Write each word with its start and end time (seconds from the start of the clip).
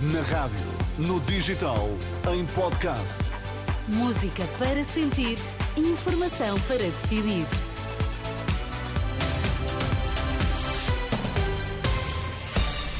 Na 0.00 0.22
rádio, 0.22 0.56
no 0.96 1.18
digital, 1.22 1.88
em 2.32 2.46
podcast. 2.54 3.18
Música 3.88 4.44
para 4.56 4.84
sentir, 4.84 5.36
informação 5.76 6.56
para 6.68 6.78
decidir. 6.78 7.44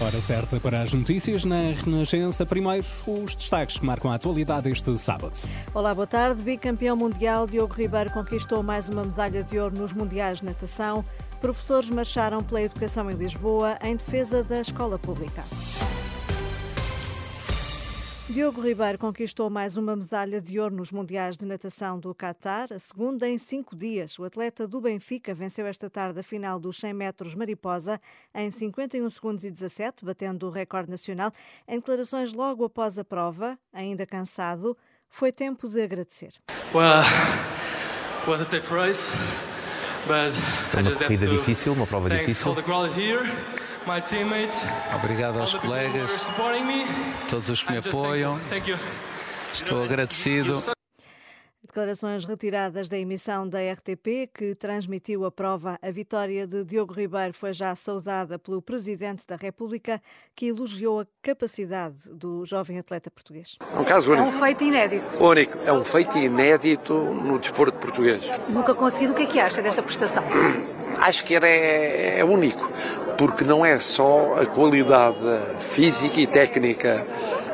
Hora 0.00 0.20
certa 0.20 0.60
para 0.60 0.82
as 0.82 0.94
notícias 0.94 1.44
na 1.44 1.72
Renascença. 1.72 2.46
Primeiro, 2.46 2.86
os 3.08 3.34
destaques 3.34 3.76
que 3.76 3.84
marcam 3.84 4.12
a 4.12 4.14
atualidade 4.14 4.70
este 4.70 4.96
sábado. 4.96 5.36
Olá, 5.74 5.92
boa 5.92 6.06
tarde. 6.06 6.44
Bicampeão 6.44 6.96
mundial, 6.96 7.48
Diogo 7.48 7.74
Ribeiro 7.74 8.10
conquistou 8.12 8.62
mais 8.62 8.88
uma 8.88 9.02
medalha 9.02 9.42
de 9.42 9.58
ouro 9.58 9.76
nos 9.76 9.92
Mundiais 9.92 10.38
de 10.38 10.44
Natação. 10.44 11.04
Professores 11.40 11.90
marcharam 11.90 12.40
pela 12.40 12.62
educação 12.62 13.10
em 13.10 13.14
Lisboa 13.14 13.76
em 13.82 13.96
defesa 13.96 14.44
da 14.44 14.60
escola 14.60 14.96
pública. 14.96 15.42
Diogo 18.34 18.60
Ribeiro 18.60 18.98
conquistou 18.98 19.48
mais 19.48 19.76
uma 19.76 19.94
medalha 19.94 20.40
de 20.40 20.58
ouro 20.58 20.74
nos 20.74 20.90
Mundiais 20.90 21.36
de 21.36 21.46
Natação 21.46 22.00
do 22.00 22.12
Qatar, 22.12 22.66
a 22.72 22.80
segunda 22.80 23.28
em 23.28 23.38
cinco 23.38 23.76
dias. 23.76 24.18
O 24.18 24.24
atleta 24.24 24.66
do 24.66 24.80
Benfica 24.80 25.32
venceu 25.32 25.64
esta 25.68 25.88
tarde 25.88 26.18
a 26.18 26.22
final 26.24 26.58
dos 26.58 26.78
100 26.78 26.94
metros 26.94 27.36
mariposa 27.36 28.00
em 28.34 28.50
51 28.50 29.08
segundos 29.08 29.44
e 29.44 29.52
17, 29.52 30.04
batendo 30.04 30.48
o 30.48 30.50
recorde 30.50 30.90
nacional. 30.90 31.30
Em 31.68 31.76
declarações 31.76 32.32
logo 32.32 32.64
após 32.64 32.98
a 32.98 33.04
prova, 33.04 33.56
ainda 33.72 34.04
cansado, 34.04 34.76
foi 35.08 35.30
tempo 35.30 35.68
de 35.68 35.80
agradecer. 35.80 36.32
Well, 36.74 37.04
was 38.26 38.40
a 38.40 38.44
tough 38.44 38.68
race, 38.72 39.08
but 40.08 40.34
É 40.76 40.80
uma 40.80 40.96
corrida 40.96 41.28
difícil, 41.28 41.72
uma 41.72 41.86
prova 41.86 42.08
difícil. 42.08 42.52
Obrigado 44.94 45.40
aos 45.40 45.52
colegas, 45.54 46.10
todos 47.28 47.50
os 47.50 47.62
que 47.62 47.72
me 47.72 47.78
apoiam. 47.78 48.38
Estou 49.52 49.84
agradecido. 49.84 50.62
Declarações 51.62 52.24
retiradas 52.24 52.88
da 52.88 52.96
emissão 52.96 53.48
da 53.48 53.58
RTP, 53.58 54.30
que 54.32 54.54
transmitiu 54.54 55.24
a 55.24 55.30
prova. 55.30 55.76
A 55.82 55.90
vitória 55.90 56.46
de 56.46 56.64
Diogo 56.64 56.94
Ribeiro 56.94 57.34
foi 57.34 57.52
já 57.52 57.74
saudada 57.74 58.38
pelo 58.38 58.62
Presidente 58.62 59.26
da 59.26 59.36
República, 59.36 60.00
que 60.36 60.46
elogiou 60.46 61.00
a 61.00 61.06
capacidade 61.20 62.10
do 62.16 62.44
jovem 62.44 62.78
atleta 62.78 63.10
português. 63.10 63.58
É 63.60 63.78
um 63.78 63.84
caso 63.84 64.12
único. 64.12 64.28
É 64.28 64.30
um 64.30 64.40
feito 64.40 64.64
inédito. 64.64 65.22
Único. 65.22 65.58
É 65.58 65.72
um 65.72 65.84
feito 65.84 66.16
inédito 66.16 66.94
no 66.94 67.38
desporto 67.38 67.76
português. 67.78 68.22
Nunca 68.48 68.74
conseguido. 68.74 69.12
O 69.12 69.16
que 69.16 69.24
é 69.24 69.26
que 69.26 69.40
acha 69.40 69.60
desta 69.60 69.82
prestação? 69.82 70.22
Acho 71.00 71.24
que 71.24 71.34
era, 71.34 71.48
é, 71.48 72.20
é 72.20 72.24
único, 72.24 72.70
porque 73.16 73.44
não 73.44 73.64
é 73.64 73.78
só 73.78 74.36
a 74.40 74.46
qualidade 74.46 75.16
física 75.58 76.20
e 76.20 76.26
técnica, 76.26 77.06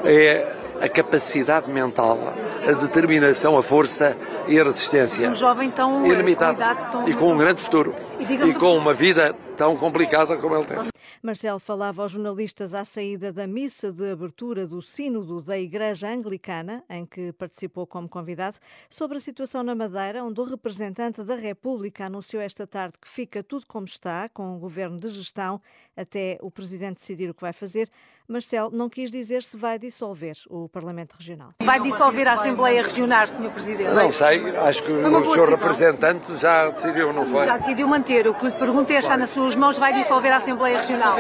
é 0.05 0.47
a 0.81 0.89
capacidade 0.89 1.71
mental, 1.71 2.19
a 2.67 2.73
determinação, 2.73 3.57
a 3.59 3.63
força 3.63 4.17
e 4.49 4.59
a 4.59 4.65
resistência. 4.65 5.29
Um 5.29 5.35
jovem 5.35 5.71
tão 5.71 6.07
ilimitado 6.07 6.57
com 6.57 6.63
idade 6.63 6.91
tão... 6.91 7.09
e 7.09 7.15
com 7.15 7.33
um 7.33 7.37
grande 7.37 7.61
futuro 7.61 7.95
E, 8.19 8.35
e 8.35 8.55
com 8.55 8.77
uma 8.77 8.95
vida 8.95 9.35
tão 9.57 9.77
complicada 9.77 10.37
como 10.37 10.57
ele 10.57 10.65
tem. 10.65 10.79
Marcelo 11.23 11.61
falava 11.61 12.03
aos 12.03 12.13
jornalistas 12.13 12.73
à 12.73 12.83
saída 12.83 13.31
da 13.31 13.47
missa 13.47 13.93
de 13.93 14.11
abertura 14.11 14.67
do 14.67 14.81
Sínodo 14.81 15.43
da 15.43 15.59
Igreja 15.59 16.09
Anglicana, 16.09 16.83
em 16.89 17.05
que 17.05 17.31
participou 17.35 17.87
como 17.87 18.09
convidado, 18.09 18.57
sobre 18.89 19.19
a 19.19 19.21
situação 19.21 19.63
na 19.63 19.75
Madeira, 19.75 20.25
onde 20.25 20.41
o 20.41 20.45
representante 20.45 21.23
da 21.23 21.35
República 21.35 22.07
anunciou 22.07 22.43
esta 22.43 22.67
tarde 22.67 22.95
que 22.99 23.07
fica 23.07 23.43
tudo 23.43 23.67
como 23.67 23.85
está, 23.85 24.31
com 24.31 24.57
o 24.57 24.59
governo 24.59 24.99
de 24.99 25.11
gestão, 25.11 25.61
até 25.95 26.39
o 26.41 26.51
presidente 26.51 26.95
decidir 26.95 27.29
o 27.29 27.35
que 27.35 27.43
vai 27.43 27.53
fazer. 27.53 27.91
Marcelo 28.31 28.71
não 28.73 28.89
quis 28.89 29.11
dizer 29.11 29.43
se 29.43 29.57
vai 29.57 29.77
dissolver 29.77 30.37
o 30.49 30.69
Parlamento 30.69 31.17
Regional. 31.19 31.51
Vai 31.61 31.81
dissolver 31.81 32.29
a 32.29 32.35
Assembleia 32.35 32.81
Regional, 32.81 33.27
Sr. 33.27 33.51
Presidente? 33.51 33.91
Não 33.91 34.13
sei, 34.13 34.57
acho 34.57 34.85
que 34.85 34.93
o 34.93 35.21
decisão. 35.21 35.45
representante 35.47 36.37
já 36.37 36.71
decidiu, 36.71 37.13
não 37.13 37.27
foi? 37.27 37.47
Já 37.47 37.57
decidiu 37.57 37.89
manter. 37.89 38.29
O 38.29 38.35
que 38.35 38.47
lhe 38.47 38.53
pergunto 38.53 38.93
é, 38.93 38.99
está 38.99 39.17
nas 39.17 39.31
suas 39.31 39.57
mãos, 39.57 39.77
vai 39.79 39.93
dissolver 39.93 40.33
a 40.33 40.37
Assembleia 40.37 40.77
Regional? 40.77 41.17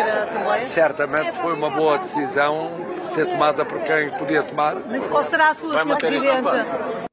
Certamente 0.67 1.37
foi 1.39 1.53
uma 1.53 1.71
boa 1.71 1.99
decisão 1.99 2.71
ser 3.05 3.27
tomada 3.27 3.65
por 3.65 3.83
quem 3.83 4.11
podia 4.17 4.45
tomar. 4.45 4.77
Mas 4.87 5.05
qual 5.09 5.25
será 5.25 5.51
a 5.51 5.55
sua, 5.55 5.83
Sr. 5.83 5.97
Presidente? 5.97 7.09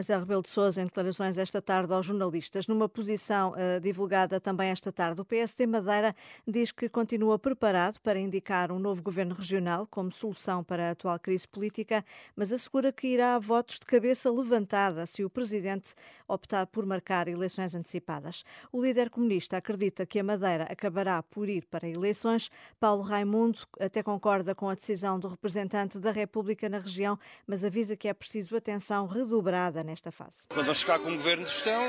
Marcelo 0.00 0.20
Rebelo 0.20 0.40
de 0.40 0.48
Sousa, 0.48 0.80
em 0.80 0.86
declarações 0.86 1.36
esta 1.36 1.60
tarde 1.60 1.92
aos 1.92 2.06
jornalistas, 2.06 2.66
numa 2.66 2.88
posição 2.88 3.52
eh, 3.54 3.78
divulgada 3.80 4.40
também 4.40 4.70
esta 4.70 4.90
tarde, 4.90 5.20
o 5.20 5.26
PSD 5.26 5.66
Madeira 5.66 6.16
diz 6.48 6.72
que 6.72 6.88
continua 6.88 7.38
preparado 7.38 7.98
para 8.00 8.18
indicar 8.18 8.72
um 8.72 8.78
novo 8.78 9.02
governo 9.02 9.34
regional 9.34 9.86
como 9.86 10.10
solução 10.10 10.64
para 10.64 10.88
a 10.88 10.90
atual 10.92 11.18
crise 11.18 11.46
política, 11.46 12.02
mas 12.34 12.50
assegura 12.50 12.90
que 12.90 13.08
irá 13.08 13.34
a 13.34 13.38
votos 13.38 13.78
de 13.78 13.84
cabeça 13.84 14.30
levantada 14.32 15.04
se 15.04 15.22
o 15.22 15.28
presidente 15.28 15.94
optar 16.26 16.66
por 16.66 16.86
marcar 16.86 17.28
eleições 17.28 17.74
antecipadas. 17.74 18.42
O 18.72 18.80
líder 18.80 19.10
comunista 19.10 19.58
acredita 19.58 20.06
que 20.06 20.18
a 20.18 20.24
Madeira 20.24 20.64
acabará 20.64 21.22
por 21.22 21.46
ir 21.46 21.66
para 21.66 21.86
eleições. 21.86 22.50
Paulo 22.78 23.02
Raimundo 23.02 23.60
até 23.78 24.02
concorda 24.02 24.54
com 24.54 24.70
a 24.70 24.74
decisão 24.74 25.18
do 25.18 25.28
representante 25.28 25.98
da 25.98 26.10
República 26.10 26.70
na 26.70 26.78
região, 26.78 27.18
mas 27.46 27.64
avisa 27.64 27.96
que 27.96 28.08
é 28.08 28.14
preciso 28.14 28.56
atenção 28.56 29.06
redobrada 29.06 29.84
nesta 29.90 30.10
fase. 30.10 30.46
Vamos 30.54 30.80
ficar 30.80 30.98
com 30.98 31.10
um 31.10 31.16
governo 31.16 31.44
de 31.44 31.50
gestão, 31.50 31.82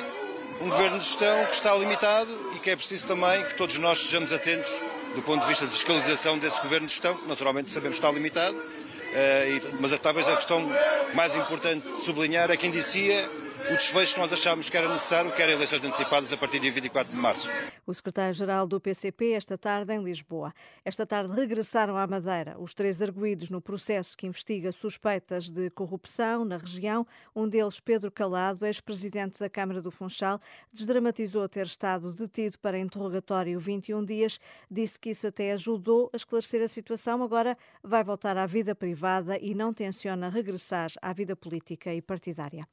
um 0.59 0.69
governo 0.69 0.97
de 0.97 1.05
gestão 1.05 1.45
que 1.45 1.53
está 1.53 1.75
limitado 1.75 2.51
e 2.55 2.59
que 2.59 2.69
é 2.69 2.75
preciso 2.75 3.07
também 3.07 3.43
que 3.45 3.55
todos 3.55 3.77
nós 3.77 3.99
sejamos 3.99 4.33
atentos 4.33 4.71
do 5.15 5.21
ponto 5.21 5.41
de 5.41 5.47
vista 5.47 5.65
de 5.65 5.71
fiscalização 5.71 6.37
desse 6.37 6.61
governo 6.61 6.87
de 6.87 6.93
gestão, 6.93 7.15
que 7.15 7.27
naturalmente 7.27 7.71
sabemos 7.71 7.99
que 7.99 8.05
está 8.05 8.13
limitado, 8.13 8.61
eh, 9.13 9.59
mas 9.79 9.97
talvez 9.99 10.27
a 10.27 10.35
questão 10.35 10.69
mais 11.13 11.35
importante 11.35 11.85
de 11.85 12.01
sublinhar 12.01 12.49
é 12.49 12.57
que 12.57 12.65
indicia 12.67 13.29
o 13.71 13.77
desfecho 13.77 14.15
que 14.15 14.19
nós 14.19 14.33
achámos 14.33 14.69
que 14.69 14.75
era 14.75 14.91
necessário, 14.91 15.31
que 15.31 15.41
era 15.41 15.53
eleições 15.53 15.81
antecipadas 15.81 16.33
a 16.33 16.35
partir 16.35 16.59
de 16.59 16.69
24 16.69 17.13
de 17.13 17.17
março. 17.17 17.49
O 17.87 17.93
secretário-geral 17.93 18.67
do 18.67 18.81
PCP 18.81 19.31
esta 19.31 19.57
tarde 19.57 19.93
em 19.93 20.03
Lisboa. 20.03 20.53
Esta 20.83 21.05
tarde 21.05 21.33
regressaram 21.33 21.95
à 21.95 22.05
Madeira 22.05 22.57
os 22.59 22.73
três 22.73 23.01
arguídos 23.01 23.49
no 23.49 23.61
processo 23.61 24.17
que 24.17 24.27
investiga 24.27 24.73
suspeitas 24.73 25.49
de 25.49 25.69
corrupção 25.69 26.43
na 26.43 26.57
região. 26.57 27.05
Um 27.33 27.47
deles, 27.47 27.79
Pedro 27.79 28.11
Calado, 28.11 28.65
ex-presidente 28.65 29.39
da 29.39 29.49
Câmara 29.49 29.81
do 29.81 29.89
Funchal, 29.89 30.41
desdramatizou 30.73 31.47
ter 31.47 31.65
estado 31.65 32.11
detido 32.11 32.59
para 32.59 32.77
interrogatório 32.77 33.57
21 33.57 34.03
dias. 34.03 34.37
Disse 34.69 34.99
que 34.99 35.11
isso 35.11 35.27
até 35.27 35.53
ajudou 35.53 36.09
a 36.13 36.17
esclarecer 36.17 36.61
a 36.61 36.67
situação. 36.67 37.23
Agora 37.23 37.57
vai 37.81 38.03
voltar 38.03 38.35
à 38.35 38.45
vida 38.45 38.75
privada 38.75 39.37
e 39.39 39.55
não 39.55 39.73
tenciona 39.73 40.27
regressar 40.27 40.91
à 41.01 41.13
vida 41.13 41.37
política 41.37 41.93
e 41.93 42.01
partidária. 42.01 42.67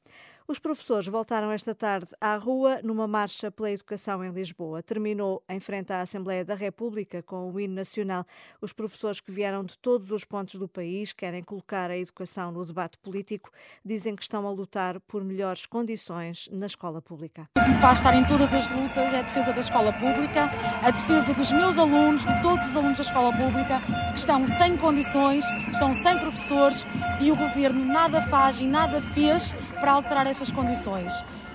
Os 0.49 0.57
professores 0.57 1.05
voltaram 1.05 1.51
esta 1.51 1.75
tarde 1.75 2.07
à 2.19 2.35
rua 2.35 2.79
numa 2.83 3.07
marcha 3.07 3.51
pela 3.51 3.69
educação 3.69 4.23
em 4.23 4.31
Lisboa. 4.31 4.81
Terminou 4.81 5.43
em 5.47 5.59
frente 5.59 5.93
à 5.93 6.01
Assembleia 6.01 6.43
da 6.43 6.55
República 6.55 7.21
com 7.21 7.51
o 7.51 7.59
hino 7.59 7.75
nacional. 7.75 8.25
Os 8.59 8.73
professores 8.73 9.19
que 9.19 9.31
vieram 9.31 9.63
de 9.63 9.77
todos 9.77 10.09
os 10.09 10.25
pontos 10.25 10.55
do 10.55 10.67
país 10.67 11.13
querem 11.13 11.43
colocar 11.43 11.91
a 11.91 11.97
educação 11.99 12.51
no 12.51 12.65
debate 12.65 12.97
político. 12.97 13.51
Dizem 13.85 14.15
que 14.15 14.23
estão 14.23 14.47
a 14.47 14.51
lutar 14.51 14.99
por 15.01 15.23
melhores 15.23 15.67
condições 15.67 16.49
na 16.51 16.65
escola 16.65 16.99
pública. 16.99 17.47
O 17.55 17.63
que 17.63 17.69
me 17.69 17.79
faz 17.79 17.99
estar 17.99 18.15
em 18.15 18.25
todas 18.25 18.51
as 18.51 18.67
lutas 18.71 19.13
é 19.13 19.19
a 19.19 19.21
defesa 19.21 19.53
da 19.53 19.59
escola 19.59 19.93
pública, 19.93 20.49
a 20.81 20.89
defesa 20.89 21.31
dos 21.31 21.51
meus 21.51 21.77
alunos, 21.77 22.21
de 22.25 22.41
todos 22.41 22.67
os 22.67 22.75
alunos 22.75 22.97
da 22.97 23.03
escola 23.03 23.31
pública, 23.37 23.81
que 24.13 24.19
estão 24.19 24.47
sem 24.47 24.75
condições, 24.77 25.45
estão 25.71 25.93
sem 25.93 26.17
professores 26.17 26.87
e 27.21 27.31
o 27.31 27.35
governo 27.35 27.85
nada 27.85 28.19
faz 28.23 28.59
e 28.59 28.65
nada 28.65 28.99
fez 28.99 29.53
para 29.79 29.91
alterar 29.91 30.27
estas 30.27 30.51
condições. 30.51 31.11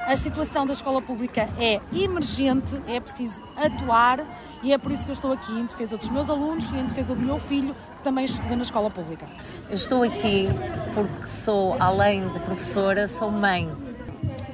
A 0.06 0.16
situação 0.16 0.66
da 0.66 0.72
escola 0.72 1.00
pública 1.00 1.48
é 1.58 1.80
emergente, 1.92 2.80
é 2.86 3.00
preciso 3.00 3.42
atuar 3.56 4.24
e 4.62 4.72
é 4.72 4.78
por 4.78 4.92
isso 4.92 5.04
que 5.04 5.10
eu 5.10 5.14
estou 5.14 5.32
aqui 5.32 5.52
em 5.52 5.64
defesa 5.64 5.96
dos 5.96 6.10
meus 6.10 6.28
alunos 6.28 6.70
e 6.72 6.76
em 6.76 6.84
defesa 6.84 7.14
do 7.14 7.22
meu 7.22 7.38
filho, 7.38 7.74
que 7.96 8.02
também 8.02 8.26
estuda 8.26 8.54
na 8.54 8.62
escola 8.62 8.90
pública. 8.90 9.26
Eu 9.69 9.75
estou 9.75 10.02
aqui 10.02 10.49
porque 10.94 11.26
sou, 11.43 11.76
além 11.81 12.28
de 12.28 12.38
professora, 12.40 13.08
sou 13.08 13.31
mãe. 13.31 13.83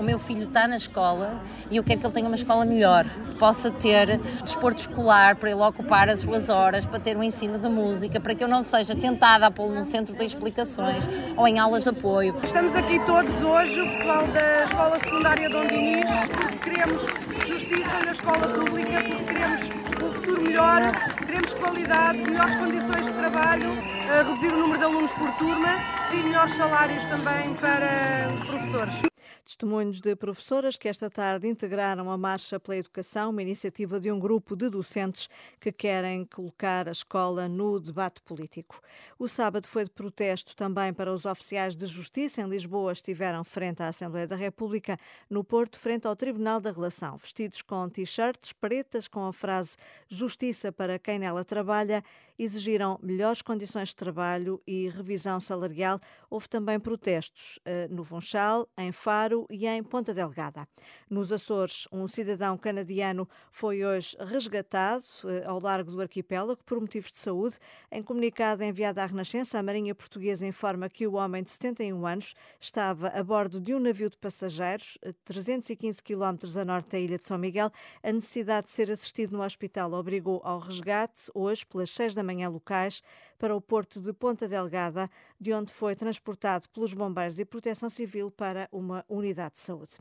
O 0.00 0.02
meu 0.02 0.18
filho 0.18 0.44
está 0.44 0.66
na 0.66 0.78
escola 0.78 1.42
e 1.70 1.76
eu 1.76 1.84
quero 1.84 2.00
que 2.00 2.06
ele 2.06 2.14
tenha 2.14 2.26
uma 2.26 2.34
escola 2.34 2.64
melhor, 2.64 3.04
que 3.04 3.34
possa 3.34 3.70
ter 3.70 4.18
desporto 4.42 4.80
escolar 4.80 5.36
para 5.36 5.50
ele 5.50 5.60
ocupar 5.60 6.08
as 6.08 6.20
suas 6.20 6.48
horas, 6.48 6.86
para 6.86 6.98
ter 6.98 7.18
um 7.18 7.22
ensino 7.22 7.58
de 7.58 7.68
música, 7.68 8.18
para 8.18 8.34
que 8.34 8.42
eu 8.42 8.48
não 8.48 8.62
seja 8.62 8.96
tentada 8.96 9.46
a 9.46 9.50
pô-lo 9.50 9.74
num 9.74 9.84
centro 9.84 10.16
de 10.16 10.24
explicações 10.24 11.04
ou 11.36 11.46
em 11.46 11.58
aulas 11.58 11.82
de 11.82 11.90
apoio. 11.90 12.34
Estamos 12.42 12.74
aqui 12.74 12.98
todos 13.00 13.44
hoje, 13.44 13.78
o 13.78 13.90
pessoal 13.90 14.26
da 14.28 14.64
Escola 14.64 14.98
Secundária 15.00 15.50
Dom 15.50 15.66
Dinis, 15.66 16.10
porque 16.30 16.70
queremos 16.70 17.02
justiça 17.46 18.02
na 18.02 18.12
escola 18.12 18.48
pública, 18.48 19.02
porque 19.02 19.24
queremos 19.24 19.60
um 20.02 20.12
futuro 20.12 20.42
melhor, 20.42 20.80
queremos 21.26 21.52
qualidade, 21.52 22.18
melhores 22.18 22.56
condições 22.56 23.04
de 23.04 23.12
trabalho, 23.12 23.76
eh, 24.08 24.22
reduzir 24.22 24.50
o 24.50 24.60
número 24.60 24.78
de 24.78 24.84
alunos 24.86 25.12
por 25.12 25.30
turma 25.32 25.74
e 26.10 26.22
melhores 26.22 26.54
salários 26.54 27.04
também 27.04 27.52
para 27.52 28.32
os 28.32 28.40
professores. 28.48 29.09
Testemunhos 29.50 30.00
de 30.00 30.14
professoras 30.14 30.78
que 30.78 30.88
esta 30.88 31.10
tarde 31.10 31.48
integraram 31.48 32.08
a 32.08 32.16
Marcha 32.16 32.60
pela 32.60 32.76
Educação, 32.76 33.30
uma 33.30 33.42
iniciativa 33.42 33.98
de 33.98 34.08
um 34.12 34.16
grupo 34.16 34.54
de 34.54 34.70
docentes 34.70 35.28
que 35.58 35.72
querem 35.72 36.24
colocar 36.24 36.86
a 36.86 36.92
escola 36.92 37.48
no 37.48 37.80
debate 37.80 38.22
político. 38.22 38.80
O 39.18 39.26
sábado 39.26 39.66
foi 39.66 39.82
de 39.82 39.90
protesto 39.90 40.54
também 40.54 40.94
para 40.94 41.12
os 41.12 41.24
oficiais 41.24 41.74
de 41.74 41.84
justiça. 41.86 42.40
Em 42.40 42.48
Lisboa 42.48 42.92
estiveram 42.92 43.42
frente 43.42 43.82
à 43.82 43.88
Assembleia 43.88 44.28
da 44.28 44.36
República, 44.36 44.96
no 45.28 45.42
Porto, 45.42 45.80
frente 45.80 46.06
ao 46.06 46.14
Tribunal 46.14 46.60
da 46.60 46.70
Relação, 46.70 47.16
vestidos 47.16 47.60
com 47.60 47.88
t-shirts 47.88 48.52
pretas 48.52 49.08
com 49.08 49.26
a 49.26 49.32
frase 49.32 49.76
Justiça 50.08 50.70
para 50.70 50.96
quem 50.96 51.18
nela 51.18 51.44
trabalha 51.44 52.04
exigiram 52.42 52.98
melhores 53.02 53.42
condições 53.42 53.90
de 53.90 53.96
trabalho 53.96 54.62
e 54.66 54.88
revisão 54.88 55.38
salarial. 55.38 56.00
Houve 56.30 56.48
também 56.48 56.80
protestos 56.80 57.58
eh, 57.66 57.86
no 57.90 58.02
Funchal, 58.02 58.66
em 58.78 58.92
Faro 58.92 59.46
e 59.50 59.66
em 59.66 59.82
Ponta 59.82 60.14
Delgada. 60.14 60.66
Nos 61.10 61.32
Açores, 61.32 61.86
um 61.92 62.08
cidadão 62.08 62.56
canadiano 62.56 63.28
foi 63.50 63.84
hoje 63.84 64.16
resgatado 64.18 65.04
eh, 65.24 65.44
ao 65.44 65.60
largo 65.60 65.90
do 65.90 66.00
arquipélago 66.00 66.62
por 66.64 66.80
motivos 66.80 67.12
de 67.12 67.18
saúde. 67.18 67.58
Em 67.92 68.02
comunicado 68.02 68.64
enviado 68.64 69.00
à 69.00 69.06
Renascença, 69.06 69.58
a 69.58 69.62
Marinha 69.62 69.94
Portuguesa 69.94 70.46
informa 70.46 70.88
que 70.88 71.06
o 71.06 71.14
homem 71.16 71.42
de 71.42 71.50
71 71.50 72.06
anos 72.06 72.34
estava 72.58 73.08
a 73.08 73.22
bordo 73.22 73.60
de 73.60 73.74
um 73.74 73.80
navio 73.80 74.08
de 74.08 74.16
passageiros, 74.16 74.96
315 75.24 75.98
eh, 75.98 76.02
quilómetros 76.02 76.56
a 76.56 76.64
norte 76.64 76.92
da 76.92 76.98
ilha 76.98 77.18
de 77.18 77.26
São 77.26 77.36
Miguel. 77.36 77.70
A 78.02 78.12
necessidade 78.12 78.68
de 78.68 78.72
ser 78.72 78.90
assistido 78.90 79.36
no 79.36 79.42
hospital 79.42 79.92
obrigou 79.92 80.40
ao 80.42 80.58
resgate, 80.58 81.30
hoje, 81.34 81.66
pelas 81.66 81.90
6 81.90 82.14
da 82.14 82.29
manhã 82.30 82.48
locais 82.48 83.02
para 83.38 83.54
o 83.54 83.60
porto 83.60 84.00
de 84.00 84.12
Ponta 84.12 84.46
Delgada, 84.46 85.10
de 85.40 85.52
onde 85.52 85.72
foi 85.72 85.96
transportado 85.96 86.68
pelos 86.68 86.94
bombeiros 86.94 87.38
e 87.38 87.44
proteção 87.44 87.90
civil 87.90 88.30
para 88.30 88.68
uma 88.70 89.04
unidade 89.08 89.54
de 89.54 89.60
saúde. 89.60 89.98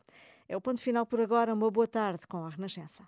É 0.48 0.56
o 0.56 0.62
ponto 0.62 0.82
final 0.82 1.06
por 1.06 1.20
agora. 1.20 1.54
Uma 1.54 1.72
boa 1.72 1.88
tarde 1.88 2.26
com 2.28 2.46
a 2.46 2.50
Renascença. 2.50 3.08